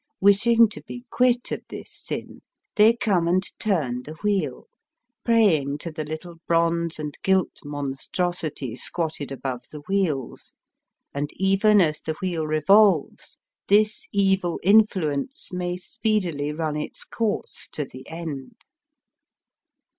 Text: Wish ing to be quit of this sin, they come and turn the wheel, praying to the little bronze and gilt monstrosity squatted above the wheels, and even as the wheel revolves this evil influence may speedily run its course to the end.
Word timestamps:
Wish 0.19 0.47
ing 0.47 0.67
to 0.69 0.81
be 0.81 1.05
quit 1.11 1.51
of 1.51 1.61
this 1.69 1.91
sin, 1.91 2.41
they 2.75 2.95
come 2.95 3.27
and 3.27 3.47
turn 3.59 4.01
the 4.01 4.15
wheel, 4.23 4.67
praying 5.23 5.77
to 5.77 5.91
the 5.91 6.03
little 6.03 6.37
bronze 6.47 6.97
and 6.97 7.15
gilt 7.21 7.59
monstrosity 7.63 8.75
squatted 8.75 9.31
above 9.31 9.65
the 9.71 9.81
wheels, 9.87 10.55
and 11.13 11.29
even 11.35 11.79
as 11.79 12.01
the 12.01 12.15
wheel 12.19 12.47
revolves 12.47 13.37
this 13.67 14.07
evil 14.11 14.59
influence 14.63 15.53
may 15.53 15.77
speedily 15.77 16.51
run 16.51 16.75
its 16.75 17.03
course 17.03 17.69
to 17.71 17.85
the 17.85 18.09
end. 18.09 18.55